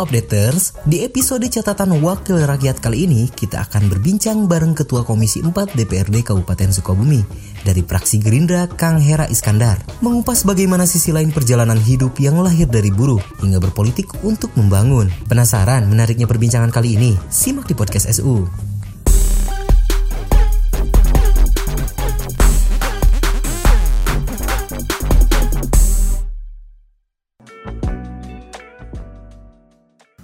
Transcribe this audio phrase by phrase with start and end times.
[0.00, 5.44] Halo Updaters, di episode catatan Wakil Rakyat kali ini kita akan berbincang bareng Ketua Komisi
[5.44, 7.20] 4 DPRD Kabupaten Sukabumi
[7.60, 12.88] dari praksi Gerindra Kang Hera Iskandar mengupas bagaimana sisi lain perjalanan hidup yang lahir dari
[12.88, 15.12] buruh hingga berpolitik untuk membangun.
[15.28, 17.12] Penasaran menariknya perbincangan kali ini?
[17.28, 18.69] Simak di podcast SU.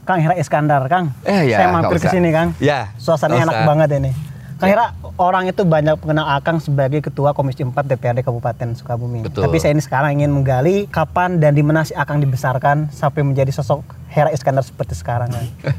[0.07, 1.11] Kang Hera Iskandar, Kang.
[1.27, 2.55] Eh, ya, Saya mampir ke sini, Kang.
[2.63, 4.15] Ya, Suasananya enak banget ini.
[4.57, 9.27] Kang Hera, orang itu banyak mengenal Akang sebagai Ketua Komisi 4 DPRD Kabupaten Sukabumi.
[9.27, 9.45] Betul.
[9.45, 13.51] Tapi saya ini sekarang ingin menggali kapan dan di mana sih Akang dibesarkan sampai menjadi
[13.51, 15.47] sosok Hera Iskandar seperti sekarang, Kang.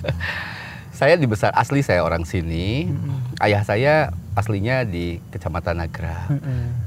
[0.97, 2.89] Saya dibesar asli saya orang sini.
[3.37, 6.25] Ayah saya aslinya di Kecamatan Nagra.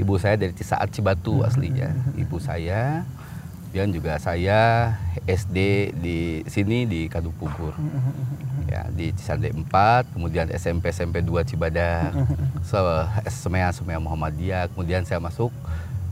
[0.03, 1.95] Ibu saya dari Cisaat Cibatu aslinya.
[2.19, 3.07] Ibu saya
[3.71, 4.93] dan juga saya
[5.31, 7.75] SD di sini di Kaduk Pugur.
[8.71, 12.15] Ya, di Cisande 4, kemudian SMP SMP 2 Cibadak.
[12.67, 12.79] So,
[13.27, 15.51] Semea Semea Muhammadiyah, kemudian saya masuk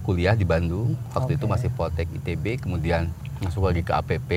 [0.03, 0.99] kuliah di Bandung.
[1.15, 1.53] Waktu itu Oke.
[1.55, 3.11] masih Poltek ITB, kemudian
[3.43, 4.31] masuk lagi ke APP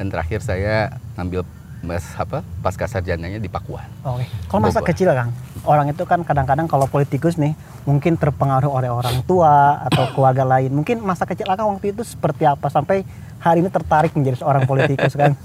[0.00, 1.44] dan terakhir saya ngambil
[1.80, 3.88] mas apa pasca sarjananya di Pakuan.
[4.04, 4.24] Oke.
[4.48, 4.88] Kalau masa Bogor.
[4.92, 5.32] kecil, Kang,
[5.64, 10.70] orang itu kan kadang-kadang kalau politikus nih mungkin terpengaruh oleh orang tua atau keluarga lain.
[10.70, 13.04] Mungkin masa kecil Akang waktu itu seperti apa sampai
[13.40, 15.34] hari ini tertarik menjadi seorang politikus, Kang?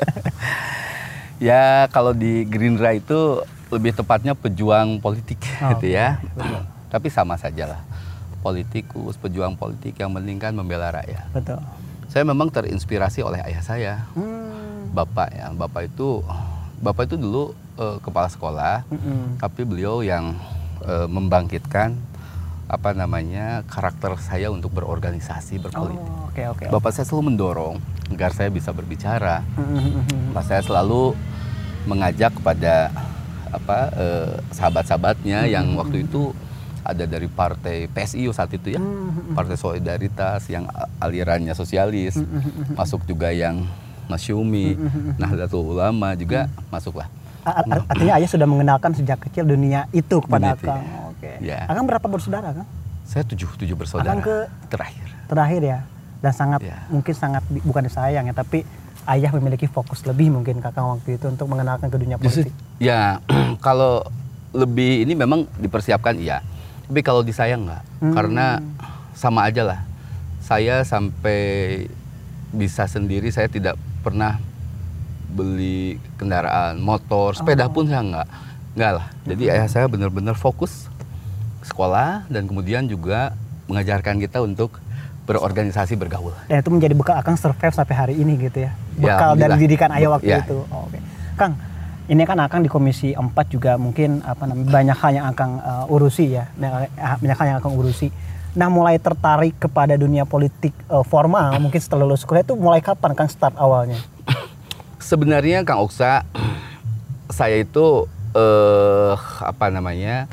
[1.35, 6.23] Ya kalau di Gerindra itu lebih tepatnya pejuang politik Oh, gitu ya.
[6.93, 7.81] Tapi sama saja lah.
[8.39, 11.27] Politikus, pejuang politik yang penting kan membela rakyat.
[11.35, 11.59] Betul.
[12.07, 14.95] Saya memang terinspirasi oleh ayah saya, Hmm.
[14.95, 15.51] bapak ya.
[15.51, 16.23] Bapak itu
[16.79, 19.35] bapak itu dulu eh, kepala sekolah, Mm-mm.
[19.35, 20.39] tapi beliau yang
[20.87, 21.99] eh, membangkitkan
[22.65, 26.01] apa namanya karakter saya untuk berorganisasi berpolitik.
[26.01, 26.65] Oh, Oke, oke.
[26.67, 27.75] Bapak saya selalu mendorong
[28.11, 29.45] agar saya bisa berbicara.
[30.33, 31.13] Bapak saya selalu
[31.85, 32.89] mengajak kepada
[33.53, 36.33] apa eh, sahabat-sahabatnya yang waktu itu
[36.85, 38.81] ada dari partai PSI saat itu ya,
[39.33, 40.69] Partai Solidaritas yang
[41.01, 42.21] alirannya sosialis,
[42.77, 43.65] masuk juga yang
[44.05, 44.77] Masyumi,
[45.17, 47.09] Nahdlatul Ulama juga masuklah.
[47.89, 50.81] Artinya ayah sudah mengenalkan sejak kecil dunia itu kepada Akang.
[51.35, 51.37] Ya.
[51.37, 51.45] Oke.
[51.45, 51.59] Ya.
[51.65, 52.67] Akang berapa bersaudara, Kang?
[53.03, 55.07] Saya tujuh tujuh bersaudara Akang ke- terakhir.
[55.25, 55.79] Terakhir ya.
[56.17, 56.81] Dan sangat Ya.
[56.87, 58.65] mungkin sangat bukan disayang ya, tapi
[59.05, 62.49] ayah memiliki fokus lebih mungkin Kakang waktu itu untuk mengenalkan ke dunia politik.
[62.77, 63.21] ya
[63.61, 64.01] kalau
[64.51, 66.41] lebih ini memang dipersiapkan iya.
[66.83, 68.13] Tapi kalau disayang nggak, Hmm.
[68.13, 68.61] karena
[69.13, 69.79] sama aja lah.
[70.39, 71.85] Saya sampai
[72.51, 74.37] bisa sendiri, saya tidak pernah
[75.27, 78.27] beli kendaraan motor, sepeda pun saya nggak,
[78.73, 79.07] nggak lah.
[79.25, 80.87] Jadi ayah saya benar-benar fokus
[81.65, 83.33] sekolah dan kemudian juga
[83.65, 84.77] mengajarkan kita untuk
[85.25, 86.37] berorganisasi bergaul.
[86.45, 88.71] Dan itu menjadi bekal Akang survive sampai hari ini gitu ya.
[88.95, 89.57] Ya, Bekal dari alhamdulillah.
[89.59, 90.39] didikan ayah waktu Ya.
[90.45, 90.57] itu.
[90.69, 91.01] Oh, Oke.
[91.33, 91.57] Kang,
[92.05, 95.89] ini kan Akang di Komisi 4 juga mungkin apa namanya banyak hal yang Akang uh,
[95.89, 96.45] urusi ya.
[96.55, 98.13] Banyak hal yang Akang urusi.
[98.53, 103.11] Nah, mulai tertarik kepada dunia politik uh, formal mungkin setelah lulus kuliah itu mulai kapan
[103.11, 103.97] Kang start awalnya?
[105.01, 106.21] Sebenarnya Kang Oksa,
[107.33, 110.29] saya itu eh apa namanya?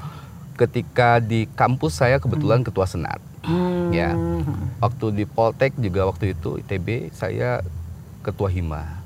[0.62, 3.18] Ketika di kampus saya kebetulan ketua senat.
[3.90, 4.14] Ya.
[4.78, 7.66] Waktu di Poltek juga waktu itu ITB saya
[8.22, 9.02] ketua hima.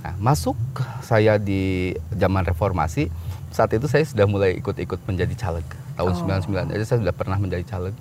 [0.00, 0.56] Nah, masuk
[1.04, 3.12] saya di zaman reformasi,
[3.52, 5.66] saat itu saya sudah mulai ikut-ikut menjadi caleg.
[5.96, 7.92] Tahun 99 aja saya sudah pernah menjadi caleg.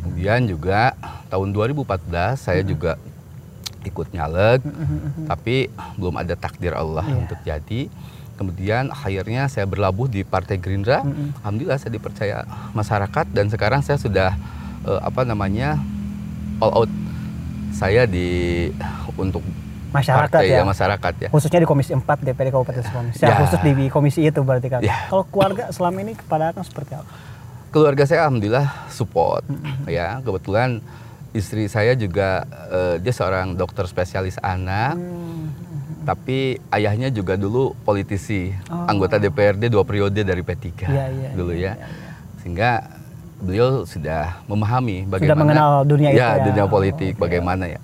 [0.00, 0.96] Kemudian juga
[1.28, 2.96] tahun 2014 saya juga
[3.82, 4.62] ikut nyalek,
[5.26, 5.66] tapi
[5.98, 7.16] belum ada takdir Allah Iya.
[7.18, 7.80] untuk jadi.
[8.36, 11.04] Kemudian akhirnya saya berlabuh di Partai Gerindra.
[11.44, 12.36] Alhamdulillah saya dipercaya
[12.72, 14.34] masyarakat dan sekarang saya sudah
[14.88, 15.78] eh, apa namanya
[16.58, 16.90] all out.
[17.72, 18.68] Saya di
[19.16, 19.40] untuk
[19.92, 20.64] Masyarakat partai ya.
[20.64, 21.28] masyarakat ya.
[21.28, 23.12] Khususnya di Komisi 4 DPD Kabupaten Sukabumi.
[23.20, 23.36] Ya.
[23.44, 24.80] khusus di komisi itu berarti Kang.
[24.80, 25.12] Ya.
[25.12, 27.12] Kalau keluarga selama ini kepada Akang seperti apa?
[27.68, 29.44] Keluarga saya alhamdulillah support
[29.84, 30.24] ya.
[30.24, 30.80] Kebetulan
[31.36, 34.96] istri saya juga eh, dia seorang dokter spesialis anak.
[36.02, 36.38] Tapi
[36.68, 38.86] ayahnya juga dulu politisi, Oh.
[38.86, 41.86] anggota DPRD dua periode dari P3 Iya, iya, dulu iya, ya.
[42.38, 42.70] Sehingga
[43.38, 46.30] beliau sudah memahami Sudah bagaimana mengenal dunia itu ya.
[46.32, 47.22] ya, dunia politik Oh, oke.
[47.22, 47.80] bagaimana ya.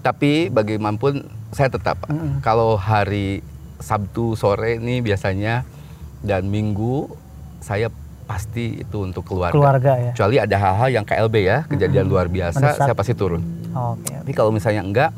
[0.00, 1.96] Tapi bagaimanapun saya tetap
[2.40, 3.40] kalau hari
[3.76, 5.64] Sabtu sore ini biasanya
[6.20, 7.08] dan Minggu
[7.58, 7.88] saya
[8.24, 9.52] pasti itu untuk keluarga.
[9.52, 10.12] Keluarga ya.
[10.12, 12.80] Kecuali ada hal-hal yang KLB ya, kejadian luar biasa, Mendesak.
[12.82, 13.40] saya pasti turun.
[13.72, 14.12] Oke.
[14.14, 15.10] Tapi kalau misalnya enggak,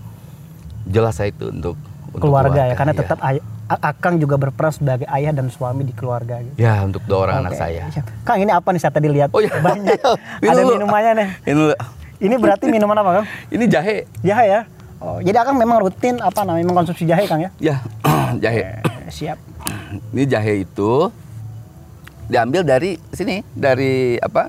[0.85, 1.79] jelas saya itu untuk,
[2.13, 3.01] untuk keluarga, ya karena iya.
[3.03, 3.19] tetap
[3.67, 6.55] Akang juga berperan sebagai ayah dan suami di keluarga gitu.
[6.55, 7.61] Ya untuk dua orang anak Oke.
[7.67, 7.83] saya.
[8.23, 9.59] Kang ini apa nih saya tadi lihat Oh iya.
[9.59, 9.99] banyak
[10.43, 11.29] Minum ada minumannya nih.
[11.51, 11.63] Ini,
[12.23, 13.27] Ini berarti minuman apa Kang?
[13.51, 14.07] ini jahe.
[14.23, 14.61] Jahe ya.
[15.03, 17.51] Oh, jadi Akang memang rutin apa namanya mengkonsumsi jahe Kang ya?
[17.59, 17.77] Ya,
[18.45, 18.81] jahe.
[18.87, 19.39] Eh, siap.
[20.15, 21.11] Ini jahe itu
[22.31, 24.47] diambil dari sini, dari apa?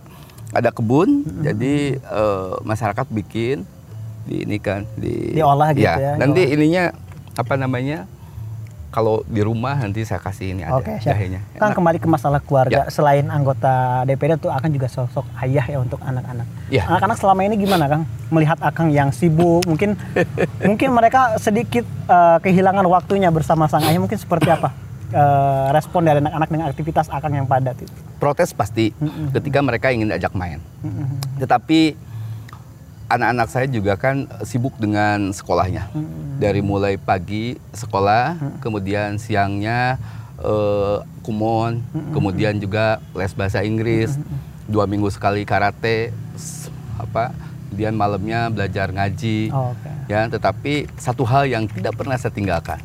[0.54, 3.66] Ada kebun, jadi eh, masyarakat bikin
[4.30, 6.56] di ini kan di Diolah gitu ya, Nanti diolah.
[6.56, 6.84] ininya
[7.38, 8.10] apa namanya?
[8.88, 11.14] Kalau di rumah nanti saya kasih ini ada siap.
[11.14, 11.44] jahenya.
[11.60, 11.78] Kang Enak.
[11.78, 12.88] kembali ke masalah keluarga.
[12.88, 12.90] Ya.
[12.90, 16.48] Selain anggota DPD tuh akan juga sosok ayah ya untuk anak-anak.
[16.72, 16.88] Ya.
[16.88, 18.04] Anak-anak selama ini gimana Kang?
[18.32, 20.00] Melihat Akang yang sibuk, mungkin
[20.68, 24.00] mungkin mereka sedikit eh, kehilangan waktunya bersama sang ayah.
[24.02, 24.72] Mungkin seperti apa
[25.14, 27.94] eh, respon dari anak-anak dengan aktivitas Akang yang padat itu?
[28.18, 28.90] protes pasti
[29.30, 30.58] ketika mereka ingin diajak main.
[31.38, 31.94] Tetapi
[33.08, 35.88] anak-anak saya juga kan sibuk dengan sekolahnya.
[36.38, 39.98] Dari mulai pagi sekolah, kemudian siangnya
[40.38, 41.82] eh, kumon,
[42.14, 44.16] kemudian juga les bahasa Inggris,
[44.68, 46.14] dua minggu sekali karate,
[47.00, 47.32] apa,
[47.68, 49.50] kemudian malamnya belajar ngaji.
[49.50, 49.90] Oh, Oke.
[50.08, 52.80] Ya, tetapi satu hal yang tidak pernah saya tinggalkan.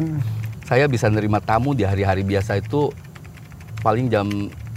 [0.67, 2.89] Saya bisa nerima tamu di hari-hari biasa itu
[3.83, 4.27] paling jam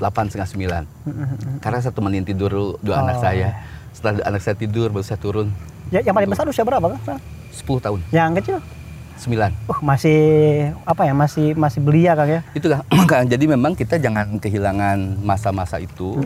[0.02, 1.62] 8 setengah 9.
[1.64, 3.50] Karena saya temenin tidur dua anak Oh, saya.
[3.96, 5.56] Setelah anak saya tidur baru saya turun
[5.94, 7.22] Ya, yang paling besar usia berapa Kang?
[7.56, 8.58] 10 tahun, Yang kecil?
[9.16, 9.72] 9.
[9.72, 10.20] Uh, masih
[10.84, 11.14] apa ya?
[11.16, 12.42] Masih masih belia Kang ya?
[12.52, 12.68] Itu
[13.12, 16.20] kan jadi memang kita jangan kehilangan masa-masa itu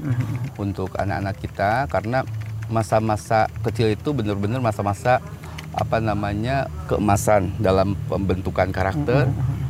[0.58, 2.26] untuk anak-anak kita karena
[2.72, 5.22] masa-masa kecil itu benar-benar masa-masa
[5.74, 9.30] apa namanya keemasan dalam pembentukan karakter.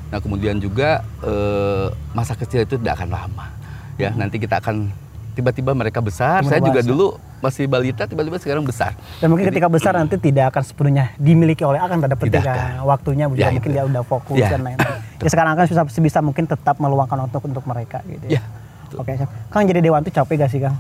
[0.09, 3.45] Nah kemudian juga eh, masa kecil itu tidak akan lama.
[3.99, 4.95] Ya nanti kita akan
[5.35, 6.39] tiba-tiba mereka besar.
[6.47, 8.93] Saya juga dulu masih balita, tiba-tiba sekarang besar.
[9.17, 12.55] Dan mungkin ketika besar nanti tidak akan sepenuhnya dimiliki oleh akan tanda petik Tidak kan.
[12.75, 12.85] akan.
[12.85, 13.69] waktunya Ya, mungkin itu.
[13.71, 14.49] dia udah fokus Ya.
[14.49, 14.99] dan lain-lain.
[15.17, 18.39] Ya sekarang kan bisa bisa mungkin tetap meluangkan waktu untuk mereka gitu Ya.
[18.39, 18.41] ya.
[18.91, 19.29] Oke, siap.
[19.47, 20.75] Kang jadi dewan tuh capek gak sih Kang?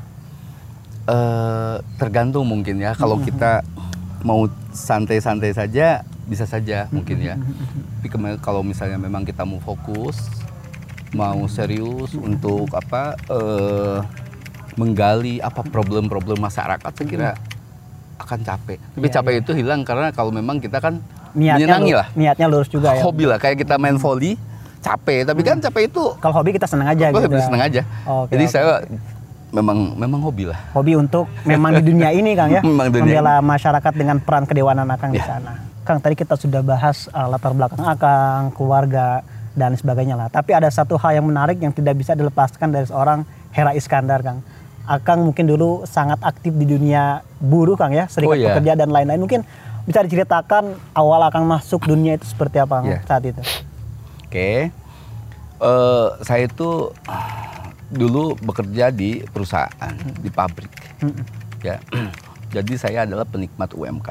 [1.05, 2.93] Eh, tergantung mungkin ya.
[2.93, 3.65] Kalau kita
[4.21, 7.35] mau santai-santai saja bisa saja mungkin ya.
[7.97, 10.21] Tapi kema- kalau misalnya memang kita mau fokus,
[11.11, 13.97] mau serius untuk apa eh,
[14.79, 17.29] menggali apa problem-problem masyarakat, saya kira
[18.17, 18.79] akan capek.
[18.95, 22.47] Tapi Iya, capek itu hilang karena kalau memang kita kan Niatnya menyenangi lu- lah, Niatnya
[22.47, 23.01] lurus juga ya.
[23.01, 23.37] hobi lah.
[23.37, 24.39] Kayak kita main volley,
[24.79, 25.27] capek.
[25.27, 27.27] Tapi kan capek itu Kalau hobi kita seneng aja gitu.
[27.27, 27.43] ya.
[27.43, 27.81] seneng aja.
[28.05, 28.51] Oke, Jadi oke.
[28.51, 28.65] saya
[29.49, 30.59] memang memang hobi lah.
[30.71, 32.61] Hobi untuk memang di dunia ini Kang ya.
[32.65, 35.27] Memang dunia membela masyarakat dengan peran kedewanan Akang di Ya.
[35.29, 35.59] sana.
[35.81, 40.27] Kang tadi kita sudah bahas uh, latar belakang Akang, keluarga dan sebagainya lah.
[40.27, 44.45] Tapi ada satu hal yang menarik yang tidak bisa dilepaskan dari seorang Hera Iskandar Kang.
[44.89, 48.47] Akang mungkin dulu sangat aktif di dunia buruh Kang ya, serikat Oh, iya.
[48.49, 49.21] pekerja dan lain-lain.
[49.21, 49.45] Mungkin
[49.85, 52.99] bisa diceritakan awal Akang masuk dunia itu seperti apa Kang, Iya.
[53.05, 53.41] saat itu?
[54.25, 54.73] Oke,
[55.59, 56.87] Eh, saya itu
[57.89, 60.71] dulu bekerja di perusahaan, di pabrik,
[61.59, 61.83] ya.
[62.55, 64.07] Jadi saya adalah penikmat UMK.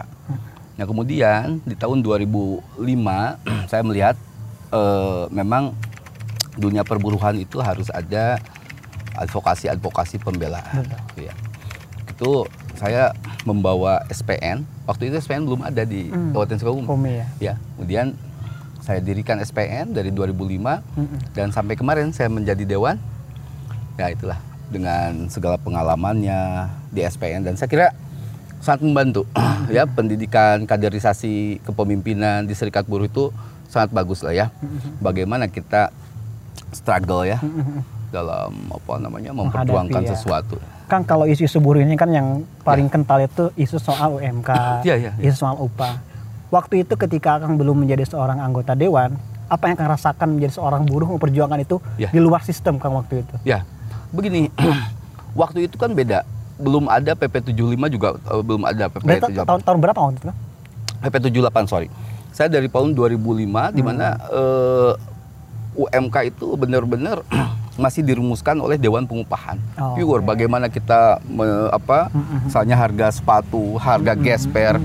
[0.77, 3.41] Nah kemudian di tahun 2005
[3.71, 4.15] saya melihat
[4.71, 5.73] eh, memang
[6.53, 8.37] dunia perburuhan itu harus ada
[9.19, 10.87] advokasi-advokasi pembelaan.
[11.15, 11.35] Ya.
[12.09, 13.11] Itu saya
[13.43, 14.63] membawa SPN.
[14.87, 16.33] Waktu itu SPN belum ada di Hmm.
[16.33, 16.87] Kabupaten Sukabumi.
[16.87, 17.27] Umi ya.
[17.39, 18.07] Ya, kemudian
[18.79, 20.81] saya dirikan SPN dari 2005
[21.37, 22.97] dan sampai kemarin saya menjadi dewan.
[23.99, 24.39] Ya itulah
[24.71, 27.89] dengan segala pengalamannya di SPN dan saya kira
[28.59, 29.23] sangat membantu
[29.75, 33.31] ya pendidikan kaderisasi kepemimpinan di Serikat Buruh itu
[33.69, 34.47] sangat bagus lah ya.
[34.99, 35.93] Bagaimana kita
[36.73, 37.41] struggle ya
[38.09, 40.11] dalam apa namanya memperjuangkan ya.
[40.13, 40.57] sesuatu.
[40.89, 42.27] Kang kalau isu-isu buruh ini kan yang
[42.65, 44.51] paling kental itu isu soal UMK,
[44.85, 45.29] Iya, iya, iya.
[45.29, 46.01] isu soal upah.
[46.49, 49.13] Waktu itu ketika Kang belum menjadi seorang anggota dewan,
[49.47, 52.09] apa yang Kang rasakan menjadi seorang buruh memperjuangkan itu Iya.
[52.09, 53.35] di luar sistem Kang waktu itu?
[53.45, 53.69] Ya,
[54.11, 54.49] begini,
[55.41, 56.25] waktu itu kan beda.
[56.59, 57.55] Belum ada PP 75
[57.87, 59.47] juga eh, belum ada PP Berarti 78.
[59.47, 60.33] tahun, tahun berapa waktu itu?
[60.99, 61.89] PP 78 sorry.
[62.33, 64.93] Saya dari tahun 2005 di mana eh,
[65.77, 67.23] UMK itu benar-benar
[67.79, 69.57] masih dirumuskan oleh Dewan Pengupahan.
[69.79, 72.11] Oh, Pure bagaimana kita me- apa
[72.45, 74.83] misalnya harga sepatu, harga gesper,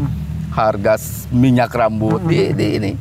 [0.50, 0.94] harga
[1.34, 2.92] minyak rambut di, di ini.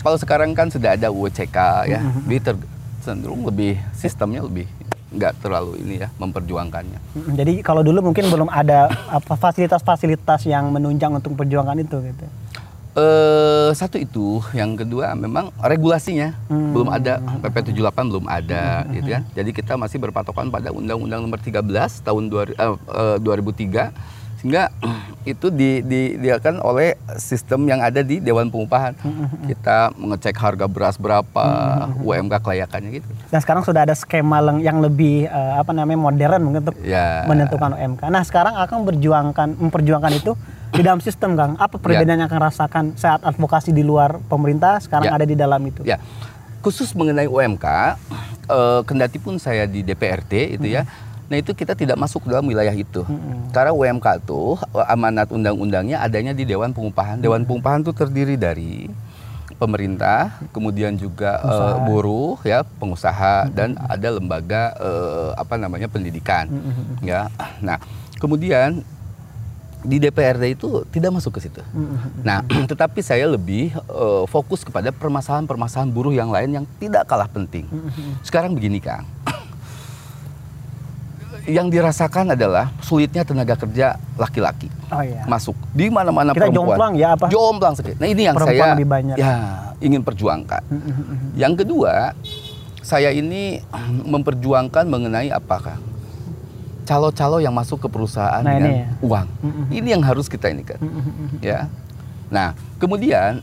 [0.00, 2.00] Kalau sekarang kan sudah ada UCK ya.
[2.00, 2.68] Jadi ter-
[3.02, 4.70] cenderung lebih sistemnya lebih
[5.10, 6.98] nggak terlalu ini ya memperjuangkannya.
[7.34, 12.26] Jadi kalau dulu mungkin belum ada apa fasilitas-fasilitas yang menunjang untuk perjuangan itu gitu.
[12.90, 16.74] Eh satu itu, yang kedua memang regulasinya Hmm.
[16.74, 19.22] belum ada PP 78 belum ada gitu kan.
[19.30, 23.94] Jadi kita masih berpatokan pada Undang-Undang Nomor 13 tahun dua- eh, eh, 2003
[24.36, 24.74] sehingga
[25.22, 28.98] itu di, di, diakan oleh sistem yang ada di Dewan Pengupahan.
[29.46, 31.46] Kita mengecek harga beras berapa,
[31.96, 33.06] UMK kelayakannya gitu.
[33.28, 37.22] Dan sekarang sudah ada skema yang lebih eh, apa namanya modern mungkin untuk Ya.
[37.24, 38.02] menentukan UMK.
[38.08, 40.34] Nah sekarang akan berjuangkan memperjuangkan itu
[40.70, 41.52] di dalam sistem Kang.
[41.56, 45.14] Apa perbedaan yang akan rasakan saat advokasi di luar pemerintah sekarang Ya.
[45.14, 45.82] ada di dalam itu?
[45.82, 45.98] Ya,
[46.60, 47.66] khusus mengenai UMK,
[48.46, 50.86] eh, kendati pun saya di DPRD itu ya,
[51.26, 53.02] nah itu kita tidak masuk dalam wilayah itu.
[53.50, 57.18] Karena UMK itu eh, amanat undang-undangnya adanya di Dewan Pengupahan.
[57.18, 58.86] Dewan Pengupahan itu terdiri dari
[59.52, 61.84] pemerintah, kemudian juga Pengusaha.
[61.84, 66.48] buruh, ya pengusaha dan ada lembaga eh, apa namanya pendidikan,
[67.02, 67.28] ya.
[67.60, 67.76] Nah,
[68.16, 68.80] kemudian
[69.80, 71.60] di DPRD itu tidak masuk ke situ.
[72.20, 77.64] Nah, tetapi saya lebih eh, fokus kepada permasalahan-permasalahan buruh yang lain yang tidak kalah penting.
[78.20, 79.08] Sekarang begini, Kang.
[81.40, 85.24] Yang dirasakan adalah sulitnya tenaga kerja laki-laki Oh iya.
[85.24, 86.76] masuk di mana-mana Kita perempuan.
[86.76, 87.26] jomplang ya, apa?
[87.32, 87.96] Jomplang sekali.
[87.96, 89.16] Nah, ini yang Perempuan saya lebih banyak.
[89.16, 89.34] ya
[89.80, 90.62] ingin perjuangkan.
[91.34, 92.12] Yang kedua,
[92.84, 93.56] saya ini
[94.12, 95.80] memperjuangkan mengenai apakah
[96.90, 98.86] calo-calo yang masuk ke perusahaan Nah, dengan ini ya.
[98.98, 99.28] uang.
[99.70, 100.82] Ini yang harus kita ini kan.
[101.38, 101.70] ya.
[102.26, 103.38] Nah, kemudian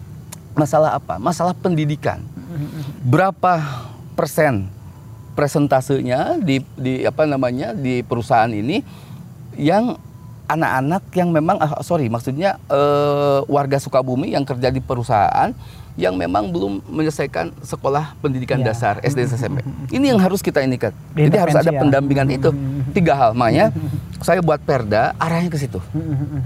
[0.60, 1.20] masalah apa?
[1.20, 2.24] Masalah pendidikan.
[3.04, 3.60] Berapa
[4.16, 4.72] persen
[5.36, 8.80] presentasenya di di apa namanya di perusahaan ini
[9.52, 10.00] yang
[10.48, 15.52] anak-anak yang memang ah, sorry maksudnya eh, warga Sukabumi yang kerja di perusahaan
[15.96, 18.72] yang memang belum menyelesaikan sekolah pendidikan Ya.
[18.72, 19.64] dasar SD SMP.
[19.88, 20.92] Ini yang harus kita ini kan.
[21.16, 21.80] Jadi harus ada ya.
[21.80, 22.52] pendampingan itu
[22.92, 23.30] tiga hal.
[23.32, 23.72] Makanya
[24.20, 25.80] saya buat perda arahnya ke situ.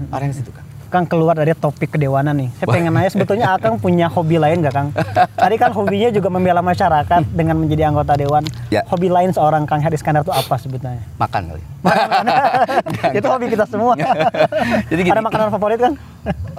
[0.09, 0.63] Arahnya ke situ kan.
[0.91, 2.51] Kang keluar dari topik kedewanan nih.
[2.59, 4.91] Saya pengen nanya sebetulnya Akang punya hobi lain nggak Kang?
[5.39, 8.43] Tadi kan hobinya juga membela masyarakat dengan menjadi anggota dewan.
[8.67, 8.83] Ya.
[8.91, 10.99] Hobi lain seorang Kang Haris Iskandar itu apa sebetulnya?
[11.15, 11.63] Makan kali.
[13.23, 13.95] itu hobi kita semua.
[14.91, 15.15] Jadi gini.
[15.15, 15.95] Ada makanan favorit Kang?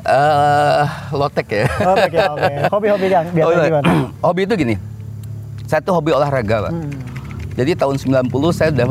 [0.02, 1.66] Eh, lotek ya.
[1.70, 2.52] Oke, oke.
[2.68, 3.70] Hobi-hobi Kang, biasanya Oh, iya.
[3.70, 3.86] gimana?
[4.26, 4.74] hobi itu gini.
[5.64, 6.72] Saya tuh hobi olahraga, Pak.
[6.72, 6.90] Hmm.
[7.52, 8.86] Jadi tahun 90 saya udah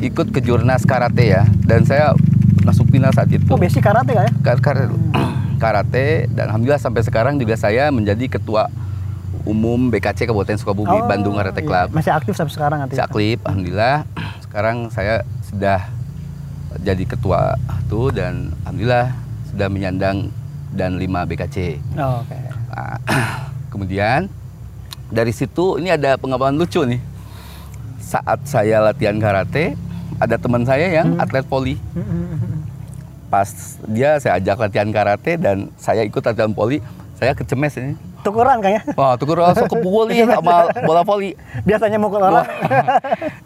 [0.00, 2.12] ikut ke Jurnas karate ya dan saya
[2.60, 3.44] masuk final saat itu.
[3.46, 4.32] Oh, basic karate kan ya?
[4.42, 4.92] Kar- kar-
[5.62, 8.68] karate dan alhamdulillah sampai sekarang juga saya menjadi ketua
[9.42, 11.66] umum BKC Kabupaten Sukabumi Oh, Bandung Karate iya.
[11.66, 11.88] Club.
[11.92, 12.94] Masih aktif sampai sekarang nanti.
[12.94, 14.04] Saya aktif, alhamdulillah.
[14.44, 15.86] Sekarang saya sudah
[16.78, 17.54] jadi ketua
[17.86, 19.14] tuh dan alhamdulillah
[19.46, 20.16] sudah menyandang
[20.70, 21.78] dan 5 BKC.
[21.96, 22.36] Oh, oke.
[22.70, 22.96] Nah,
[23.72, 24.30] kemudian
[25.08, 27.02] dari situ ini ada pengalaman lucu nih.
[28.00, 29.78] Saat saya latihan karate,
[30.16, 31.78] ada teman saya yang atlet poli.
[33.32, 33.46] Pas
[33.86, 36.82] dia saya ajak latihan karate dan saya ikut latihan poli,
[37.14, 37.94] saya kecemes ini.
[38.20, 38.82] Tukuran Kang ya?
[38.92, 41.32] Wah, tuh langsung kepukul nih sama bola voli.
[41.64, 42.44] Biasanya mukul orang.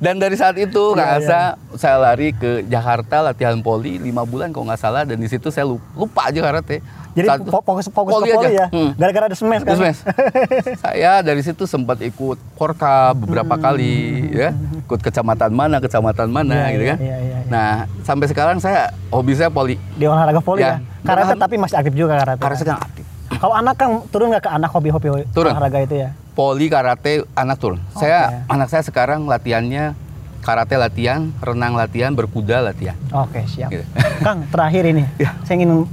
[0.00, 1.40] Dan dari saat itu nggak Iya, asa
[1.78, 5.62] saya lari ke Jakarta latihan poli lima bulan kalau nggak salah dan di situ saya
[5.62, 6.82] lu- lupa aja karate.
[7.14, 8.66] Jadi fokus fokus ke poli ya.
[8.68, 8.90] Hmm.
[8.94, 9.78] Gara-gara ada semes kan?
[9.78, 10.02] Mas,
[10.83, 13.94] saya dari situ sempat ikut Korka beberapa kali
[14.30, 16.61] ya, ikut kecamatan mana, kecamatan mana Hmm.
[16.61, 16.99] Iya, gitu kan.
[16.99, 17.49] iya, iya, iya.
[17.49, 17.71] Nah,
[18.02, 19.78] sampai sekarang saya hobi saya poli.
[19.94, 20.76] Di olahraga poli ya.
[20.76, 20.76] Ya.
[21.02, 22.40] Karate Karena- tapi masih aktif juga karate.
[22.40, 23.04] Karena sekarang aktif.
[23.35, 26.11] Kalau anak kan turun nggak ke anak hobi-hobi olahraga itu ya?
[26.35, 27.78] Poli, karate, anak turun.
[27.92, 29.94] Saya anak saya sekarang latihannya
[30.40, 32.99] karate latihan, renang latihan, berkuda latihan.
[33.12, 33.71] Oke siap.
[33.71, 33.87] Gitu.
[34.21, 35.30] Kang terakhir ini, Ya.
[35.42, 35.87] saya ingin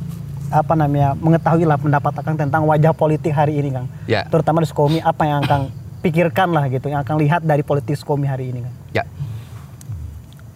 [0.51, 3.88] apa namanya mengetahui lah pendapat Kang tentang wajah politik hari ini Kang.
[4.05, 4.27] Ya.
[4.27, 5.72] Terutama di Sukomi apa yang Kang
[6.03, 8.75] pikirkan lah gitu, yang akan lihat dari politik Sukomi hari ini Kang.
[8.91, 9.03] Ya.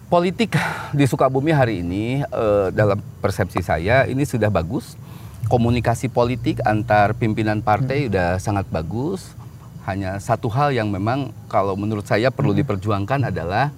[0.06, 0.54] Politik
[0.94, 4.94] di Sukabumi hari ini eh, dalam persepsi saya ini sudah bagus.
[5.50, 9.34] Komunikasi politik antar pimpinan partai udah sangat bagus.
[9.86, 13.70] Hanya satu hal yang memang kalau menurut saya perlu diperjuangkan adalah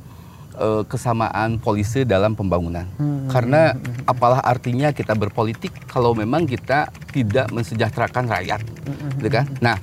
[0.58, 2.84] eh, kesamaan polisi dalam pembangunan.
[3.30, 8.60] Karena apalah artinya kita berpolitik kalau memang kita tidak mensejahterakan rakyat,
[9.20, 9.46] gitu kan?
[9.62, 9.76] Nah,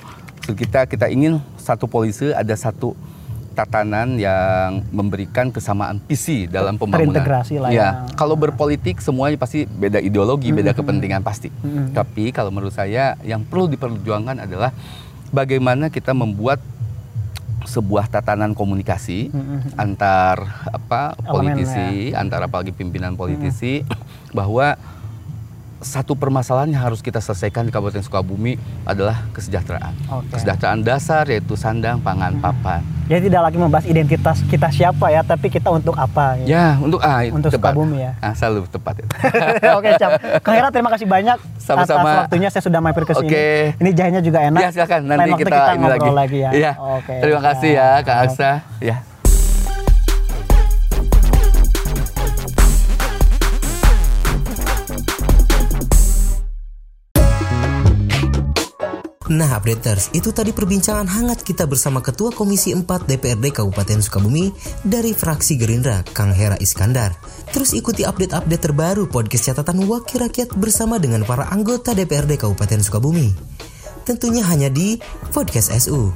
[0.46, 2.94] kita kita ingin satu polisi ada satu
[3.56, 7.16] tatanan yang memberikan kesamaan visi dalam pembangunan.
[7.16, 7.80] Terintegrasi lah ya.
[7.80, 7.90] ya.
[8.20, 11.48] Kalau berpolitik semuanya pasti beda ideologi, beda kepentingan pasti.
[11.50, 11.96] Mm-mm.
[11.96, 14.76] Tapi kalau menurut saya yang perlu diperjuangkan adalah
[15.32, 16.60] bagaimana kita membuat
[17.66, 19.76] sebuah tatanan komunikasi Mm-mm.
[19.78, 23.82] antar apa Elemen, politisi, antar apalagi pimpinan politisi
[24.38, 24.78] bahwa
[25.86, 29.94] satu permasalahan yang harus kita selesaikan di Kabupaten Sukabumi adalah kesejahteraan.
[30.10, 30.34] Oke.
[30.34, 32.82] Kesejahteraan dasar yaitu sandang, pangan, papan.
[33.06, 36.50] Jadi tidak lagi membahas identitas kita siapa ya, tapi kita untuk apa gitu.
[36.50, 37.78] Ya, untuk ah Untuk tepat.
[37.78, 38.18] Sukabumi ya.
[38.18, 39.14] Ah, selalu tepat itu.
[39.78, 40.12] Oke, Cap.
[40.42, 42.02] Kang Hera terima kasih banyak Sama-sama.
[42.02, 43.30] atas waktunya saya sudah mampir ke sini.
[43.30, 43.48] Oke.
[43.78, 44.62] Ini jahenya juga enak.
[44.66, 46.38] Ya, silakan nanti Lain waktu kita, ini ngobrol lagi.
[46.42, 46.50] ya.
[46.50, 46.72] Iya.
[46.82, 47.14] Oke.
[47.22, 48.18] Terima kasih ya, Kak.
[48.26, 48.52] Aksa.
[48.82, 49.15] Ya.
[59.26, 64.54] Nah, updaters, itu tadi perbincangan hangat kita bersama Ketua Komisi 4 DPRD Kabupaten Sukabumi
[64.86, 67.18] dari fraksi Gerindra, Kang Hera Iskandar.
[67.50, 73.34] Terus ikuti update-update terbaru podcast catatan Wakil Rakyat bersama dengan para anggota DPRD Kabupaten Sukabumi.
[74.06, 75.02] Tentunya hanya di
[75.34, 76.14] Podcast SU.